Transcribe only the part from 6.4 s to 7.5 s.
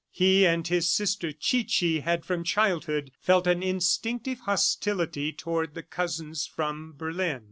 from Berlin.